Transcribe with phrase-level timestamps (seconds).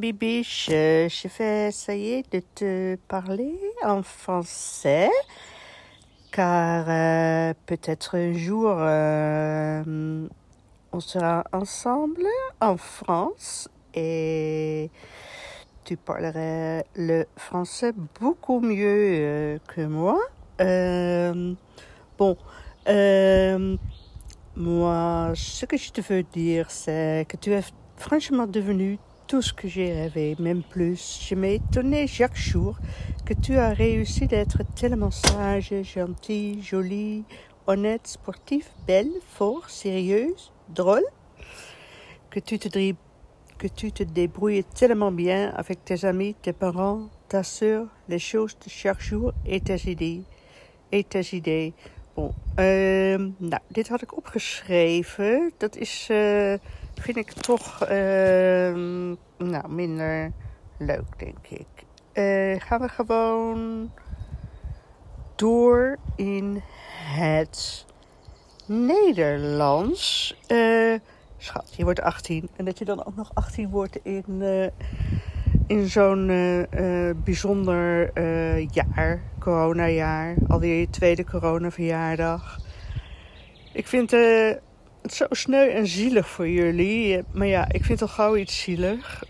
[0.00, 5.10] Bibiche, je vais essayer de te parler en français,
[6.30, 10.28] car euh, peut-être un jour euh,
[10.92, 12.26] on sera ensemble
[12.60, 14.90] en France et
[15.84, 20.18] tu parlerais le français beaucoup mieux euh, que moi.
[22.18, 22.36] Bon,
[24.56, 27.62] moi, ce que je te veux dire, c'est que tu es
[27.96, 31.20] franchement devenu tout ce que j'ai rêvé, même plus.
[31.28, 32.76] Je étonné chaque jour
[33.24, 37.24] que tu as réussi d'être tellement sage, gentille, jolie,
[37.66, 41.04] honnête, sportive, belle, fort, sérieuse, drôle,
[42.30, 42.68] que tu te,
[43.58, 48.56] que tu te débrouilles tellement bien avec tes amis, tes parents, ta soeur, les choses
[48.64, 50.22] de chaque jour et tes idées.
[50.92, 51.74] Et tes idées.
[52.14, 55.52] Bon, ehm, nou, dit had ik opgeschreven.
[55.58, 56.54] Dat is, eh,
[57.00, 60.32] vind ik toch ehm, nou, minder
[60.78, 61.66] leuk, denk ik.
[62.12, 63.90] Eh, gaan we gewoon
[65.34, 66.62] door in
[67.14, 67.86] het
[68.66, 70.36] Nederlands.
[70.46, 70.94] Eh,
[71.36, 72.48] schat, je wordt 18.
[72.56, 74.66] En dat je dan ook nog 18 wordt in, eh,
[75.66, 76.26] in zo'n
[77.24, 78.10] bijzonder
[78.70, 80.34] jaar, coronajaar.
[80.48, 82.64] Alweer je tweede coronaverjaardag.
[83.76, 84.50] Ik vind eh,
[85.06, 87.22] het zo sneu en zielig voor jullie.
[87.32, 89.24] Maar ja, ik vind al gauw iets zielig.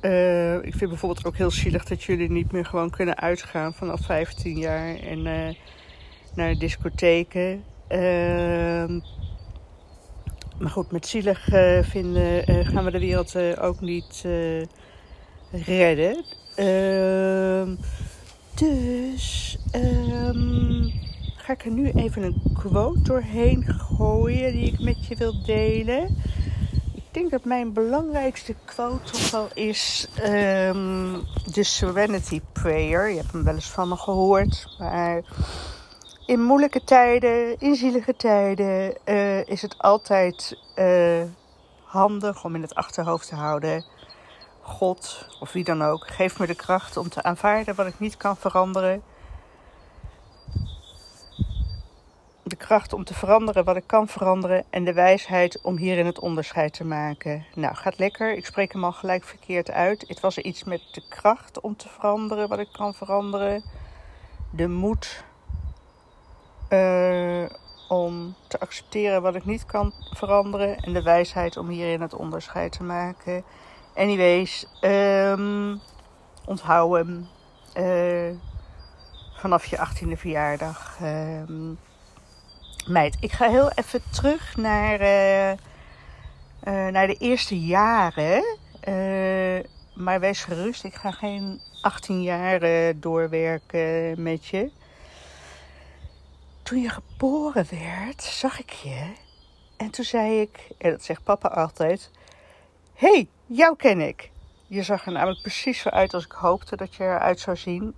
[0.00, 4.00] Eh, ik vind bijvoorbeeld ook heel zielig dat jullie niet meer gewoon kunnen uitgaan vanaf
[4.00, 5.54] 15 jaar en eh,
[6.34, 7.64] naar de discotheken.
[7.88, 9.00] Ehm,
[10.58, 14.24] maar goed, met zielig eh, vinden gaan we de wereld ook niet
[15.50, 16.24] redden.
[16.54, 17.74] Ehm,
[18.54, 21.05] dus ehm,
[21.46, 26.16] ga ik er nu even een quote doorheen gooien die ik met je wil delen.
[26.94, 33.08] Ik denk dat mijn belangrijkste quote toch wel is ehm, de Serenity Prayer.
[33.08, 35.22] Je hebt hem wel eens van me gehoord, maar
[36.26, 41.22] in moeilijke tijden, in zielige tijden, eh, is het altijd eh,
[41.84, 43.84] handig om in het achterhoofd te houden.
[44.60, 48.16] God, of wie dan ook, geef me de kracht om te aanvaarden wat ik niet
[48.16, 49.02] kan veranderen.
[52.48, 56.18] De kracht om te veranderen wat ik kan veranderen en de wijsheid om hierin het
[56.18, 57.44] onderscheid te maken.
[57.54, 58.36] Nou, gaat lekker.
[58.36, 60.04] Ik spreek hem al gelijk verkeerd uit.
[60.08, 63.62] Het was iets met de kracht om te veranderen wat ik kan veranderen.
[64.50, 65.24] De moed
[66.68, 67.44] eh,
[67.88, 70.76] om te accepteren wat ik niet kan veranderen.
[70.76, 73.44] En de wijsheid om hierin het onderscheid te maken.
[73.94, 75.76] Anyways, ehm
[76.44, 77.28] onthoud hem.
[77.72, 78.34] eh,
[79.36, 80.96] vanaf je 18e verjaardag.
[81.00, 81.72] Ehm,
[82.88, 85.58] meid, ik ga heel even terug naar, eh, eh,
[86.62, 88.56] naar de eerste jaren.
[88.80, 89.64] Eh,
[89.94, 94.70] maar wees gerust, ik ga geen 18 jaar doorwerken met je.
[96.62, 99.12] Toen je geboren werd, zag ik je.
[99.76, 102.10] En toen zei ik, en dat zegt papa altijd:
[102.94, 104.30] Hé, hey, jou ken ik.
[104.66, 107.94] Je zag er namelijk precies zo uit als ik hoopte dat je eruit zou zien.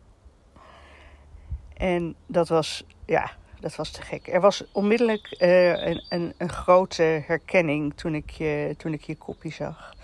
[1.75, 4.29] En dat was, ja, dat was te gek.
[4.29, 9.17] Er was onmiddellijk eh, een, een, een grote herkenning toen ik, je, toen ik je
[9.17, 9.95] kopie zag.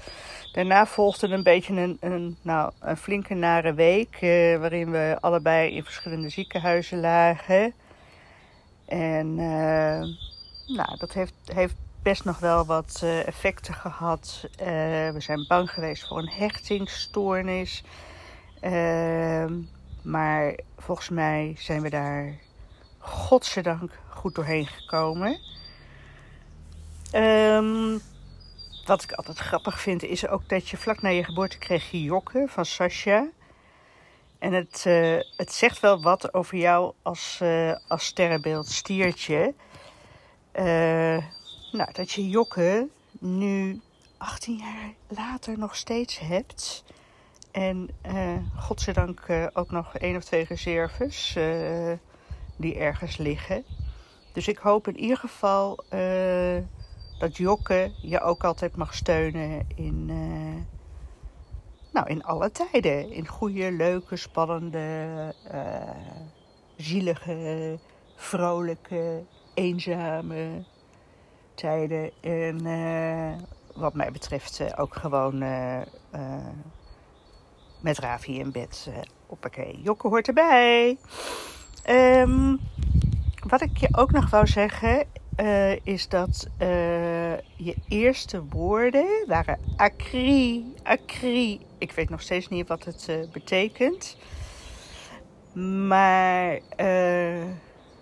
[0.52, 5.74] Daarna volgde een beetje een, een, nou, een flinke nare week, eh, waarin we allebei
[5.74, 7.74] in verschillende ziekenhuizen lagen.
[8.86, 10.02] En eh,
[10.76, 14.48] nou, dat heeft, heeft best nog wel wat effecten gehad.
[14.56, 14.66] Eh,
[15.10, 17.84] we zijn bang geweest voor een hechtingsstoornis.
[18.60, 19.52] Ehm,
[20.02, 22.34] maar volgens mij zijn we daar
[23.04, 25.38] godzijdank goed doorheen gekomen.
[27.10, 27.98] Ehm,
[28.86, 32.02] wat ik altijd grappig vind is ook dat je vlak na je geboorte kreeg je
[32.02, 33.28] jokken van Sasha.
[34.38, 39.54] En het, eh, het zegt wel wat over jou als, eh, als sterrenbeeld stiertje.
[40.52, 41.18] Eh,
[41.72, 43.80] nou, dat je jokken nu
[44.16, 46.84] 18 jaar later nog steeds hebt.
[47.50, 47.88] En
[48.56, 51.36] godzijdank ook nog één of twee reserves
[52.56, 53.64] die ergens liggen.
[54.32, 56.56] Dus ik hoop in ieder geval eh,
[57.18, 60.62] dat Jokke je ook altijd mag steunen in, eh,
[61.92, 63.12] nou, in alle tijden.
[63.12, 65.90] In goede, leuke, spannende, eh,
[66.76, 67.78] zielige,
[68.16, 69.22] vrolijke,
[69.54, 70.64] eenzame
[71.54, 72.10] tijden.
[72.20, 72.60] En
[73.74, 75.42] wat mij betreft ook gewoon
[77.84, 78.86] met Ravi in bed.
[78.88, 78.94] Uh,
[79.26, 80.98] hoppakee, Jokke hoort erbij.
[81.84, 82.56] Ehm,
[83.48, 85.06] wat ik je ook nog wou zeggen
[85.40, 91.60] uh, is dat uh, je eerste woorden waren acri, acri.
[91.78, 94.16] Ik weet nog steeds niet wat het uh, betekent.
[95.86, 96.60] Maar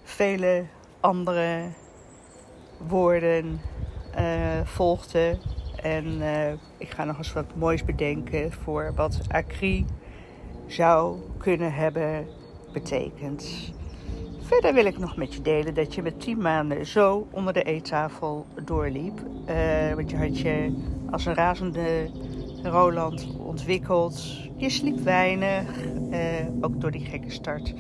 [0.03, 0.65] vele
[1.01, 1.69] andere
[2.89, 3.61] woorden
[4.65, 5.41] volgden.
[5.83, 6.23] En
[6.79, 9.87] ik ga nog eens wat moois bedenken voor wat acri
[10.67, 12.27] zou kunnen hebben
[12.73, 13.73] betekend.
[14.41, 17.63] Verder wil ik nog met je delen dat je met tien maanden zo onder de
[17.63, 19.21] eettafel doorliep.
[19.49, 20.75] Uh, want je had je
[21.11, 22.11] als een razende
[22.63, 24.37] Roland ontwikkeld.
[24.57, 26.19] Je sliep weinig, uh,
[26.61, 27.75] ook door die gekke start.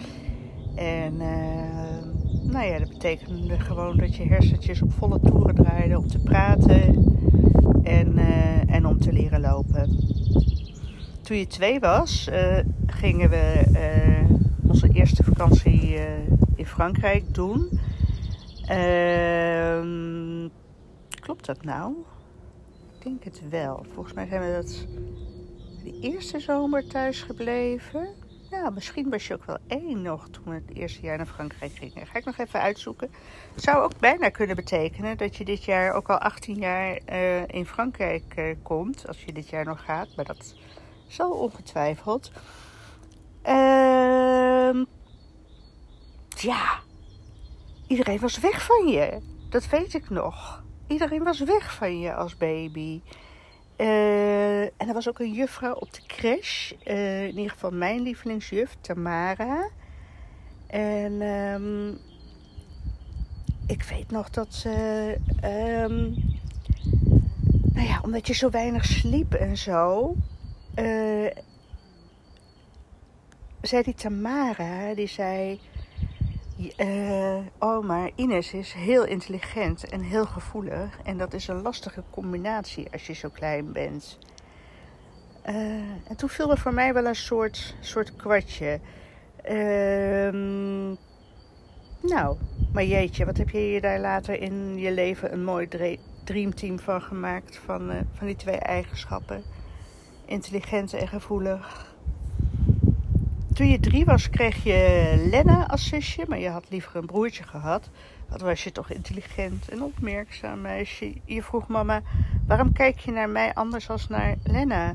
[0.75, 6.09] En uh, nou ja, dat betekende gewoon dat je hersentjes op volle toeren draaiden om
[6.09, 7.05] te praten
[7.83, 8.19] en,
[8.67, 9.99] en om te leren lopen.
[11.23, 12.31] Toen je twee was,
[12.87, 13.63] gingen we
[14.73, 16.01] onze eerste vakantie
[16.57, 17.81] in Frankrijk doen.
[18.71, 19.83] Uh,
[21.21, 21.95] klopt dat nou?
[22.99, 23.87] Ik denk het wel.
[23.95, 24.87] Volgens mij zijn we dat
[25.85, 28.09] de eerste zomer thuis gebleven.
[28.51, 31.73] Ja, misschien was je ook wel één nog toen we het eerste jaar naar Frankrijk
[31.73, 32.07] gingen.
[32.07, 33.11] Ga ik nog even uitzoeken.
[33.55, 37.49] Het zou ook bijna kunnen betekenen dat je dit jaar ook al 18 jaar uh,
[37.49, 39.09] in Frankrijk uh, komt.
[39.09, 40.55] Als je dit jaar nog gaat, maar dat
[41.07, 42.31] zal ongetwijfeld.
[44.73, 44.85] Ehm
[46.29, 46.81] ja,
[47.87, 49.19] iedereen was weg van je.
[49.49, 50.63] Dat weet ik nog.
[50.87, 53.01] Iedereen was weg van je als baby.
[53.77, 56.73] Uh, en er was ook een juffrouw op de crash.
[56.85, 59.69] Uh, in ieder geval mijn lievelingsjuf, Tamara.
[60.67, 61.99] En um,
[63.67, 65.17] ik weet nog dat ze.
[65.45, 66.15] Um,
[67.73, 70.15] nou ja, omdat je zo weinig sliep en zo.
[70.79, 71.31] Uh,
[73.63, 75.61] zei die Tamara, die zei
[76.77, 80.99] uh, oh, maar Ines is heel intelligent en heel gevoelig.
[81.05, 84.19] En dat is een lastige combinatie als je zo klein bent.
[85.49, 85.55] Uh,
[86.09, 88.81] en toen viel er voor mij wel een soort, soort kwartje.
[89.51, 90.33] Uh,
[92.03, 92.37] nou,
[92.73, 95.69] maar jeetje, wat heb je je daar later in je leven een mooi
[96.25, 97.57] dreamteam van gemaakt?
[97.57, 99.43] Van, uh, van die twee eigenschappen.
[100.27, 101.92] Intelligent en gevoelig.
[103.55, 107.43] Toen je drie was, kreeg je Lena als zusje, maar je had liever een broertje
[107.43, 107.91] gehad.
[108.29, 111.15] Wat was je toch intelligent en opmerkzaam meisje.
[111.25, 112.03] Je vroeg mama,
[112.47, 114.95] waarom kijk je naar mij anders als naar Lena?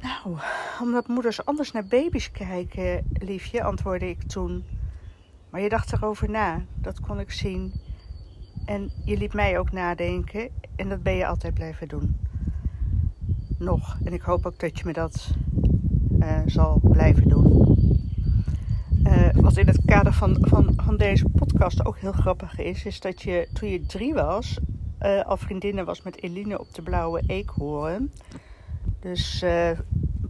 [0.00, 0.36] Nou,
[0.80, 4.64] omdat moeders anders naar baby's kijken, liefje, antwoordde ik toen.
[5.50, 7.72] Maar je dacht erover na, dat kon ik zien.
[8.64, 12.16] En je liet mij ook nadenken en dat ben je altijd blijven doen.
[13.58, 13.98] Nog.
[14.04, 15.34] En ik hoop ook dat je me dat
[16.22, 17.76] uh, zal blijven doen.
[19.06, 23.00] Uh, wat in het kader van, van, van deze podcast ook heel grappig is, is
[23.00, 24.58] dat je toen je drie was,
[25.02, 28.12] uh, al vriendinnen was met Eline op de Blauwe Eekhoorn.
[29.00, 29.44] Dus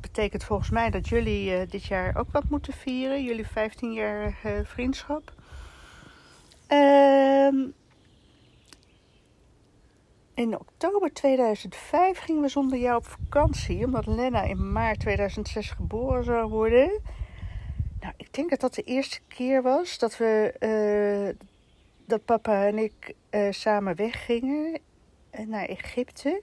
[0.01, 5.33] betekent volgens mij dat jullie dit jaar ook wat moeten vieren, jullie 15-jarige vriendschap.
[6.67, 7.55] Ehm
[10.35, 16.25] in oktober 2005 gingen we zonder jou op vakantie, omdat Lena in maart 2006 geboren
[16.25, 17.01] zou worden.
[18.01, 21.47] Nou, ik denk dat dat de eerste keer was dat we, uh,
[22.07, 24.81] dat papa en ik uh, samen weggingen
[25.31, 26.43] eh, naar Egypte.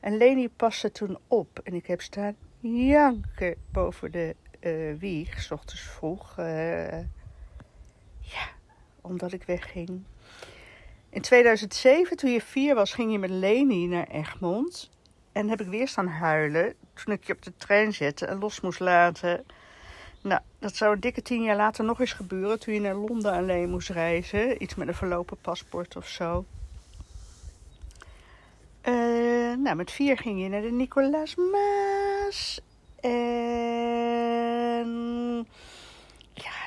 [0.00, 4.36] En Leni paste toen op en ik heb staan janken boven de
[4.98, 6.36] wieg, s ochtends vroeg.
[8.20, 8.48] ja,
[9.00, 10.02] omdat ik wegging.
[11.14, 14.90] In 2007, toen je vier was, ging je met Leni naar Egmond.
[15.32, 18.60] En heb ik weer staan huilen toen ik je op de trein zette en los
[18.60, 19.44] moest laten.
[20.22, 23.32] Nou, dat zou een dikke tien jaar later nog eens gebeuren toen je naar Londen
[23.32, 24.62] alleen moest reizen.
[24.62, 26.44] Iets met een verlopen paspoort of zo.
[28.84, 32.60] Uh, nou, met vier ging je naar de Nicolaas Maas.
[33.00, 34.93] En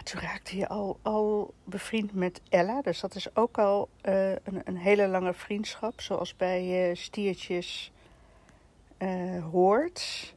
[0.08, 2.82] toen raakte je al, al bevriend met Ella.
[2.82, 6.02] Dus dat is ook al uh, een, een, hele lange vriendschap.
[6.02, 7.92] Zoals bij uh, stiertjes
[9.00, 10.34] uh, hoort.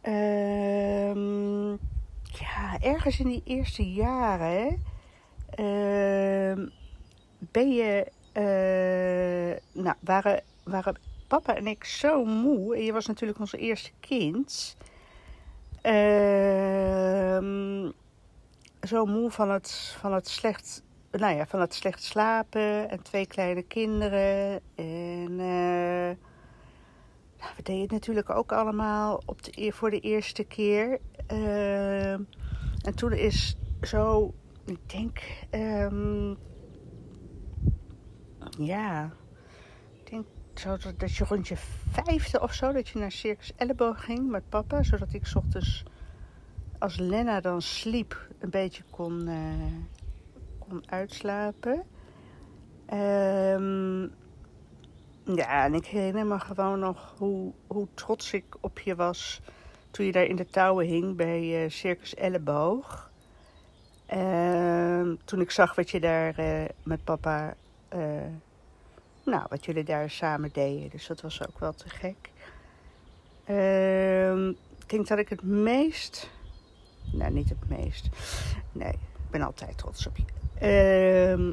[0.00, 1.70] Ehm,
[2.22, 4.84] ja, ergens in die eerste jaren
[5.50, 6.68] ehm,
[7.38, 8.06] ben je...
[9.72, 12.76] nou, waren, waren papa en ik zo moe.
[12.76, 14.76] En je was natuurlijk ons eerste kind.
[15.80, 17.10] Ehm
[18.82, 23.26] zo moe van het, van het slecht nou ja, van het slecht slapen en twee
[23.26, 24.60] kleine kinderen.
[24.74, 26.16] En uh,
[27.38, 30.98] nou, we deden het natuurlijk ook allemaal op de, e-, voor de eerste keer.
[31.32, 34.34] Uh, en toen is zo,
[34.64, 35.20] ik denk,
[35.50, 36.36] um,
[38.58, 39.12] ja,
[40.04, 41.56] ik denk zo dat, je rond je
[41.90, 45.84] vijfde of zo, dat je naar Circus Elleboog ging met papa, zodat ik ochtends
[46.78, 49.98] als Lena dan sliep, een beetje kon, eh,
[50.58, 51.82] kon uitslapen.
[52.86, 54.02] Ehm,
[55.24, 59.40] ja, en ik herinner me gewoon nog hoe, hoe trots ik op je was
[59.90, 63.10] toen je daar in de touwen hing bij uh, Circus Elleboog.
[64.06, 67.54] Ehm, toen ik zag wat je daar uh, met papa,
[69.24, 70.90] nou, wat jullie daar samen deden.
[70.90, 72.30] Dus dat was ook wel te gek.
[73.44, 76.30] Ehm, ik denk dat ik het meest
[77.10, 78.08] nou, niet het meest.
[78.72, 80.24] Nee, ik ben altijd trots op je.
[80.58, 81.52] Ehm,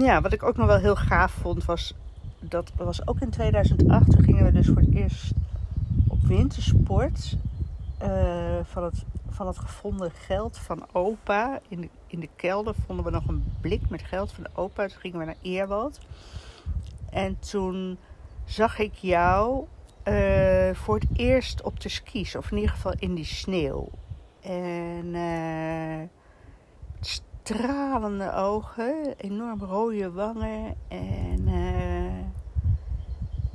[0.00, 1.94] ja, wat ik ook nog wel heel gaaf vond was...
[2.38, 4.10] Dat was ook in 2008.
[4.10, 5.32] Toen gingen we dus voor het eerst
[6.08, 7.36] op wintersport.
[8.02, 11.60] Uh, van, het, van het gevonden geld van opa.
[11.68, 14.86] In de, in de kelder vonden we nog een blik met geld van de opa.
[14.86, 16.00] Toen gingen we naar Eerwoud.
[17.10, 17.98] En toen
[18.44, 19.66] zag ik jou
[20.10, 23.88] uh, voor het eerst op de skis, of in ieder geval in die sneeuw.
[24.40, 26.02] En uh,
[27.00, 30.74] stralende ogen, enorm rode wangen.
[30.88, 32.20] En uh,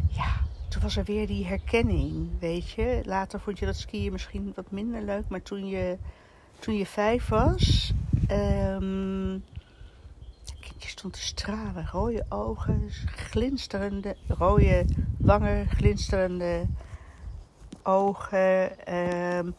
[0.09, 0.33] ja,
[0.69, 3.01] toen was er weer die herkenning, weet je.
[3.05, 5.97] Later vond je dat skiën misschien wat minder leuk, maar toen je,
[6.59, 7.93] toen je vijf was.
[8.31, 9.43] Um,
[10.77, 11.87] je stond te stralen.
[11.91, 14.85] Rode ogen, glinsterende, rode
[15.17, 16.65] wangen, glinsterende
[17.83, 18.85] ogen.
[18.85, 19.49] Ehm,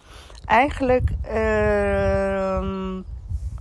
[0.44, 3.02] eigenlijk ehm,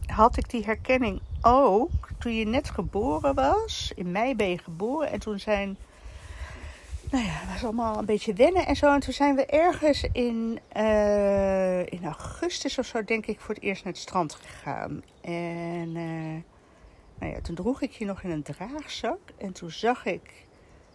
[0.06, 3.92] had ik die herkenning ook toen je net geboren was.
[3.96, 5.78] In mei ben je geboren en toen zijn.
[7.12, 8.94] Nou ja, het was allemaal een beetje wennen en zo.
[8.94, 13.64] En toen zijn we ergens in, uh, in augustus of zo, denk ik, voor het
[13.64, 15.04] eerst naar het strand gegaan.
[15.22, 16.42] En uh,
[17.20, 20.46] nou ja, toen droeg ik je nog in een draagzak en toen zag ik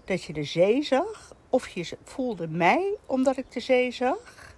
[0.04, 1.34] dat je de zee zag.
[1.48, 4.54] Of je voelde mij omdat ik de zee zag.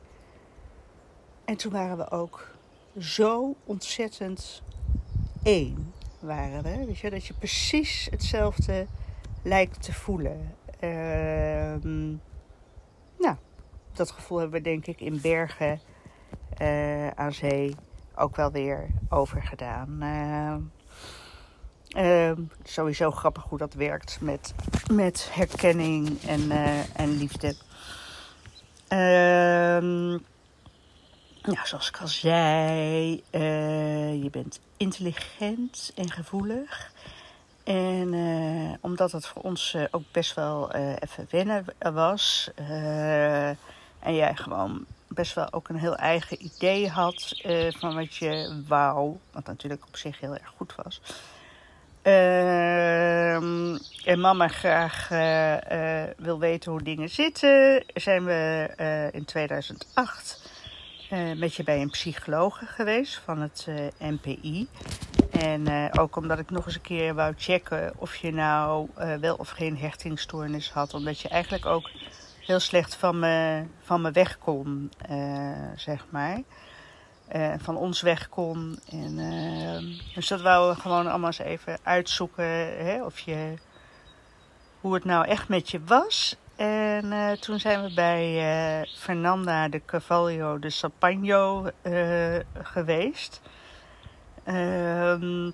[1.45, 2.51] En toen waren we ook
[2.99, 4.63] zo ontzettend
[5.43, 5.93] één.
[6.21, 6.93] Waren we.
[7.01, 8.87] Je, dat je precies hetzelfde
[9.43, 10.55] lijkt te voelen.
[10.81, 11.75] Uh,
[13.19, 13.37] nou,
[13.93, 15.81] dat gevoel hebben we denk ik in Bergen
[16.63, 17.75] uh, aan zee
[18.15, 19.99] ook wel weer overgedaan.
[20.03, 20.55] Uh,
[21.97, 22.33] uh,
[22.65, 24.55] sowieso grappig hoe dat werkt met,
[24.93, 27.55] met herkenning en, uh, en liefde.
[31.45, 36.93] Ja, zoals ik al zei, uh, je bent intelligent en gevoelig.
[37.65, 42.51] En uh, omdat het voor ons ook best wel even wennen was.
[43.99, 49.17] en jij gewoon best wel ook een heel eigen idee had van wat je wou.
[49.31, 51.01] Wat natuurlijk op zich heel erg goed was.
[52.03, 53.35] Uh,
[54.05, 60.51] en mama graag uh, uh, wil weten hoe dingen zitten, zijn we uh, in 2008
[61.37, 63.67] met je bij een psycholoog geweest van het
[63.99, 64.69] NPI.
[65.31, 68.89] En ook omdat ik nog eens een keer wou checken of je nou
[69.21, 70.95] wel of geen hechtingsstoornis had.
[70.95, 71.91] Omdat je eigenlijk ook
[72.41, 74.91] heel slecht van me, van me weg kon,
[75.77, 76.41] zeg maar
[77.59, 78.79] van ons weg kon.
[78.91, 79.19] En,
[79.83, 82.45] uh, dus dat wouden we gewoon allemaal eens even uitzoeken
[82.85, 83.55] hè, of je,
[84.81, 86.37] hoe het nou echt met je was.
[86.57, 91.71] En uh, toen zijn we bij Fernanda de Cavallo de Sapagno
[92.63, 93.41] geweest.
[94.45, 95.45] Ehm,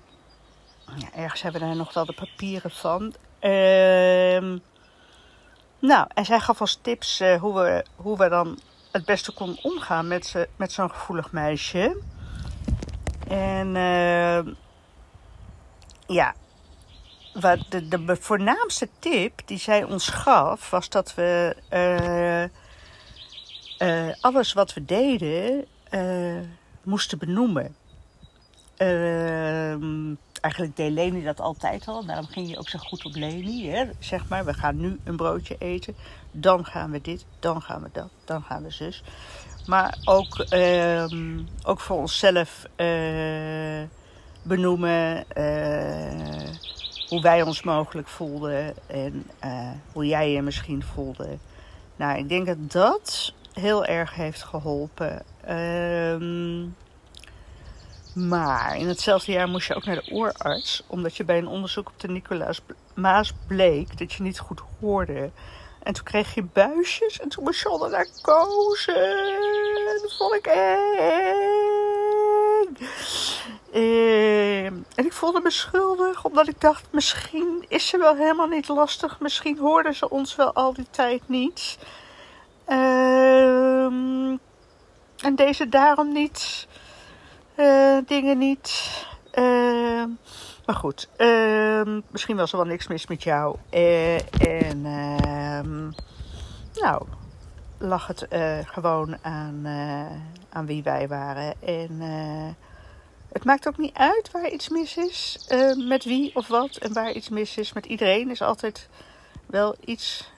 [0.95, 3.13] ja, ergens hebben we daar nog wel de papieren van.
[3.39, 4.57] Ehm,
[5.79, 8.59] nou, en zij gaf ons tips hoe, we, hoe we dan
[8.91, 12.01] het beste kon omgaan met, met zo'n gevoelig meisje.
[13.29, 14.53] En uh,
[16.07, 16.33] ja,
[17.33, 22.43] wat de, de voornaamste tip die zij ons gaf, was dat we uh,
[23.87, 25.65] uh, alles wat we deden
[26.83, 27.75] moesten benoemen.
[28.77, 32.05] Ehm, eigenlijk deed Leni dat altijd al.
[32.05, 33.69] Daarom ging je ook zo goed op Leni.
[33.69, 33.85] Hè?
[33.99, 35.95] Zeg maar, we gaan nu een broodje eten.
[36.31, 39.03] Dan gaan we dit, dan gaan we dat, dan gaan we zus.
[39.69, 43.81] Maar ook, um, ook voor onszelf uh,
[44.41, 46.53] benoemen uh,
[47.07, 48.73] hoe wij ons mogelijk voelden.
[48.87, 51.37] En uh, hoe jij je misschien voelde.
[51.95, 55.23] Nou, ik denk dat dat heel erg heeft geholpen.
[55.49, 56.75] Um,
[58.13, 61.87] maar in hetzelfde jaar moest je ook naar de oorarts, omdat je bij een onderzoek
[61.87, 62.61] op de Nicolaas
[62.93, 65.29] Maas bleek dat je niet goed hoorde.
[65.83, 68.91] En toen kreeg je buisjes en toen moest je onder narcose.
[70.01, 71.69] Dat vond ik eng.
[73.73, 78.67] Uh, en ik voelde me schuldig, omdat ik dacht, misschien is ze wel helemaal niet
[78.67, 79.19] lastig.
[79.19, 81.77] Misschien hoorden ze ons wel al die tijd niet.
[82.65, 84.37] Ehm,
[85.17, 86.67] en deze daarom niet.
[87.55, 88.93] Uh, dingen niet.
[89.33, 90.03] Uh,
[90.69, 93.57] maar goed, ehm, misschien was er wel niks mis met jou.
[93.73, 94.15] Uh,
[94.61, 95.89] en ehm,
[96.73, 97.05] nou,
[97.77, 98.27] lag het
[98.65, 99.67] gewoon aan,
[100.49, 101.61] aan wie wij waren.
[101.61, 102.01] En
[103.31, 105.47] het maakt ook niet uit waar iets mis is.
[105.87, 107.73] met wie of wat en waar iets mis is.
[107.73, 108.89] Met iedereen is altijd
[109.45, 110.31] wel iets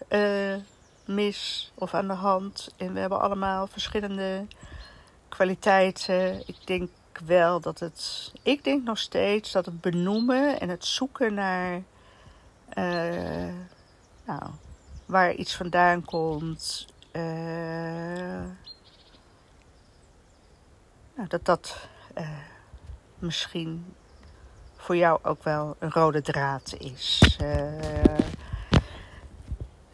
[1.05, 2.73] mis of aan de hand.
[2.77, 4.45] En we hebben allemaal verschillende
[5.29, 6.43] kwaliteiten.
[6.45, 6.89] Ik denk
[7.25, 8.31] wel dat het.
[8.43, 11.81] Ik denk nog steeds dat het benoemen en het zoeken naar.
[12.77, 13.53] Uh,
[14.25, 14.43] nou,
[15.05, 16.87] waar iets vandaan komt.
[17.11, 17.21] Uh,
[21.15, 21.87] nou, dat dat
[22.17, 22.27] uh,
[23.19, 23.93] misschien
[24.75, 27.37] voor jou ook wel een rode draad is.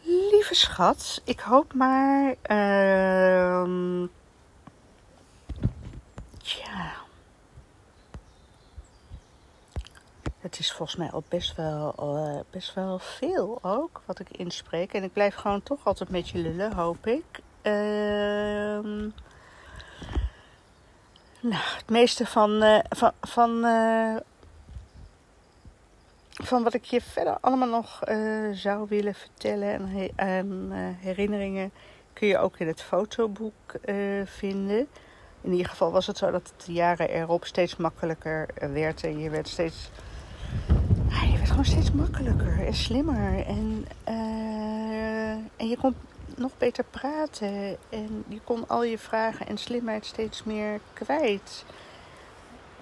[0.02, 2.34] lieve schat, ik hoop maar.
[2.50, 4.08] Uh,
[6.42, 6.97] ja.
[10.38, 14.92] Het is volgens mij al best wel, uh, best wel veel ook wat ik inspreek.
[14.92, 17.24] En ik blijf gewoon toch altijd met je lullen, hoop ik.
[17.62, 17.72] Uh,
[21.40, 24.16] nou, het meeste van, uh, van, van, uh,
[26.32, 28.00] van wat ik je verder allemaal nog
[28.52, 31.72] zou willen vertellen en, en herinneringen
[32.12, 33.74] kun je ook in het fotoboek
[34.24, 34.88] vinden.
[35.40, 39.18] In ieder geval was het zo dat het de jaren erop steeds makkelijker werd en
[39.18, 39.90] je werd steeds
[41.10, 43.46] je werd gewoon steeds makkelijker en slimmer.
[43.46, 45.94] En, uh, en je kon
[46.36, 47.76] nog beter praten.
[47.88, 51.64] En je kon al je vragen en slimheid steeds meer kwijt.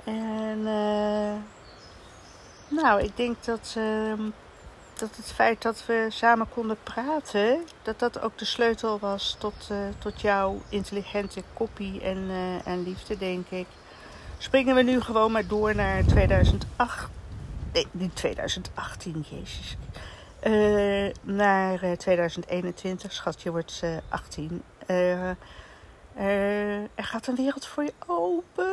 [0.04, 1.34] En uh,
[2.68, 4.12] nou, ik denk dat, uh,
[4.94, 9.68] dat het feit dat we samen konden praten, dat dat ook de sleutel was tot,
[9.72, 12.30] uh, tot jouw intelligente kopie en,
[12.64, 13.66] en liefde, denk ik.
[14.38, 17.08] Springen we nu gewoon maar door naar 2008
[17.76, 19.76] nee, niet 2018, jezus.
[20.46, 24.62] Uh, naar 2021, schat, je wordt uh, 18.
[24.86, 25.28] Uh,
[26.94, 28.64] er gaat een wereld voor je open.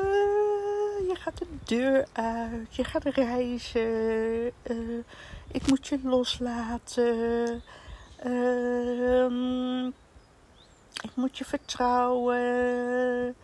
[1.08, 2.76] Je gaat de deur uit.
[2.76, 4.52] Je gaat reizen.
[5.52, 7.62] ik moet je loslaten.
[8.18, 9.86] Ehm,
[11.02, 13.36] ik moet je vertrouwen.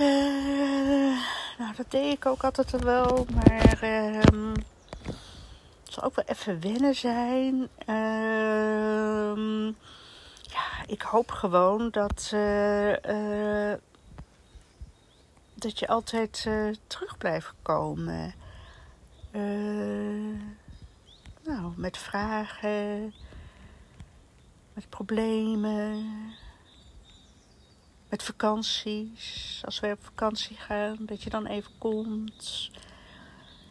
[0.00, 1.18] Uh,
[1.58, 3.26] nou, dat deed ik ook altijd wel.
[3.34, 4.52] Maar um,
[5.84, 7.54] het zal ook wel even wennen zijn.
[7.96, 9.66] Um,
[10.42, 13.74] ja, ik hoop gewoon dat, uh, uh,
[15.54, 16.48] dat je altijd
[16.86, 18.34] terug blijft komen.
[21.42, 23.14] nou, met vragen,
[24.74, 26.04] met problemen
[28.22, 29.62] vakanties.
[29.64, 32.70] Als wij op vakantie gaan, dat je dan even komt.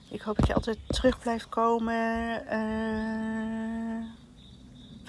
[0.10, 2.43] Ik hoop dat je altijd terug blijft komen.
[2.51, 4.05] Uh,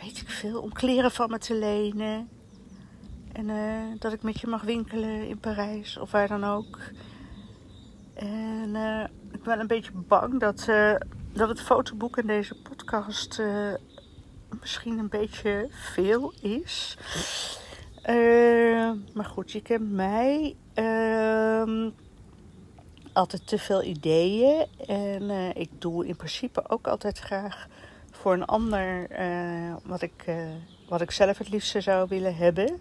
[0.03, 0.61] weet ik veel.
[0.61, 2.29] Om kleren van me te lenen.
[3.33, 6.79] En uh, dat ik met je mag winkelen in Parijs of waar dan ook.
[8.15, 10.65] En uh, ik ben een beetje bang dat,
[11.33, 13.43] dat het fotoboek en deze podcast
[14.61, 16.97] misschien een beetje veel is.
[18.07, 20.57] Uh, maar goed, je kent mij.
[20.75, 21.89] Uh,
[23.13, 24.67] altijd te veel ideeën.
[24.87, 27.67] En uh, ik doe in principe ook altijd graag
[28.11, 30.25] voor een ander uh, wat, ik,
[30.89, 32.81] wat ik zelf het liefste zou willen hebben.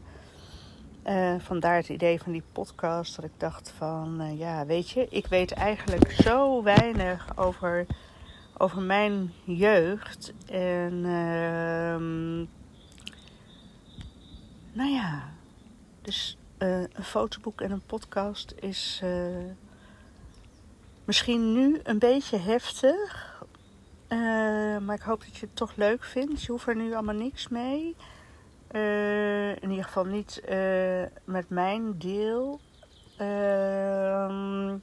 [1.40, 3.16] vandaar het idee van die podcast.
[3.16, 7.86] Dat ik dacht van, ja, weet je, ik weet eigenlijk zo weinig over,
[8.58, 10.34] over mijn jeugd.
[10.46, 12.46] En ehm,
[14.76, 15.24] nou ja,
[16.02, 19.52] dus uh, een fotoboek en een podcast is uh,
[21.06, 23.34] misschien nu een beetje heftig.
[24.10, 24.18] Uh,
[24.78, 26.44] maar ik hoop dat je het toch leuk vindt.
[26.44, 27.96] Je hoeft er nu allemaal niks mee.
[29.62, 30.42] in ieder geval niet
[31.24, 32.60] met mijn deel.
[33.18, 34.78] Ehm,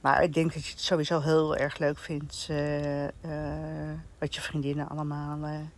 [0.00, 2.46] maar ik denk dat je het sowieso heel erg leuk vindt.
[4.18, 5.68] wat je vriendinnen allemaal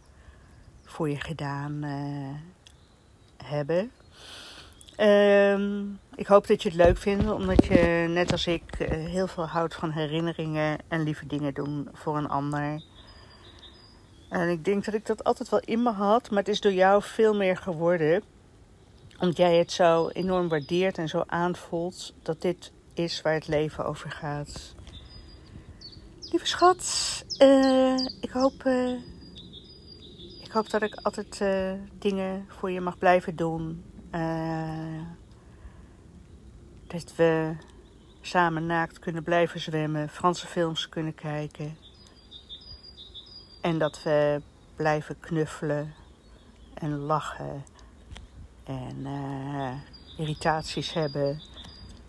[0.84, 2.61] voor je gedaan hebben.
[4.98, 9.26] Um, ik hoop dat je het leuk vindt, omdat je net als ik eh, heel
[9.26, 12.82] veel houdt van herinneringen en lieve dingen doen voor een ander.
[14.28, 16.72] En ik denk dat ik dat altijd wel in me had, maar het is door
[16.72, 18.22] jou veel meer geworden.
[19.18, 23.84] Omdat jij het zo enorm waardeert en zo aanvoelt dat dit is waar het leven
[23.84, 24.74] over gaat.
[26.20, 26.84] Lieve schat,
[27.38, 28.98] uh, ik, hoop, uh,
[30.52, 33.84] ik hoop dat ik altijd uh, dingen voor je mag blijven doen.
[36.86, 37.56] dat we
[38.20, 41.76] samen naakt kunnen blijven zwemmen, Franse films kunnen kijken.
[43.60, 44.42] En dat we
[44.76, 45.94] blijven knuffelen
[46.74, 47.64] en lachen
[48.64, 49.06] en
[50.16, 51.40] irritaties hebben.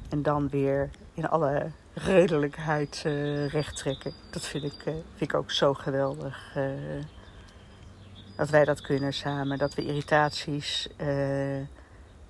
[0.10, 4.14] En dan weer in alle redelijkheid uh, recht trekken.
[4.32, 6.56] Dat vind ik, vind ik ook zo geweldig.
[8.36, 9.58] Dat wij dat kunnen samen.
[9.58, 10.88] Dat we irritaties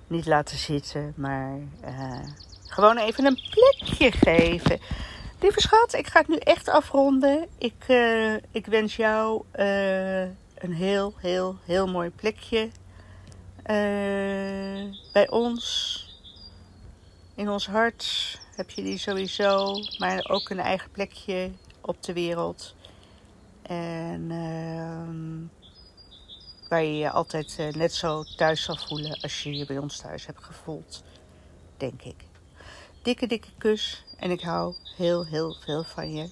[0.06, 1.58] niet laten zitten, maar
[2.66, 4.80] gewoon even een plekje geven.
[5.40, 7.48] Lieve schat, ik ga het nu echt afronden.
[7.58, 7.84] Ik,
[8.50, 12.70] ik wens jou een heel, heel, heel mooi plekje
[15.12, 15.98] bij ons.
[17.34, 22.74] In ons hart heb je die sowieso, maar ook een eigen plekje op de wereld.
[23.62, 24.30] En
[26.74, 29.96] waar je je altijd uh, net zo thuis zal voelen als je je bij ons
[29.96, 31.02] thuis hebt gevoeld,
[31.76, 32.24] denk ik.
[33.02, 36.28] Dikke, dikke kus en ik hou heel, heel veel van je.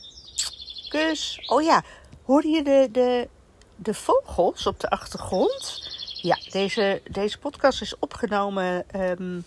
[0.88, 1.46] Kus.
[1.46, 1.85] Oh ja,
[2.24, 3.28] hoorde je de, de,
[3.76, 5.90] de vogels op de achtergrond?
[6.22, 9.44] Ja, deze, deze podcast is opgenomen um,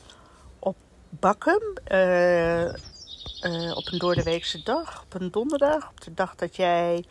[1.10, 1.78] Bakkum.
[1.92, 5.90] Uh, uh, op een doordeweekse dag, op een donderdag.
[5.90, 7.06] Op de dag dat jij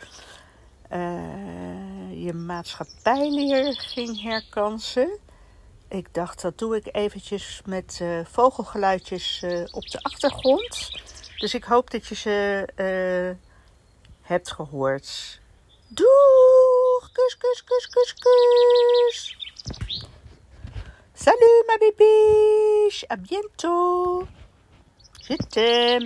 [0.91, 5.19] uh, je maatschappijleer ging herkansen.
[5.89, 10.89] Ik dacht, dat doe ik eventjes met vogelgeluidjes op de achtergrond.
[11.37, 12.67] Dus ik hoop dat je ze
[14.21, 15.39] hebt gehoord.
[15.87, 17.11] Doeg!
[17.11, 19.37] Kus, kus, kus, kus, kus!
[21.13, 24.27] Salut ma bibiche, à bientôt.
[25.49, 26.05] T'aime.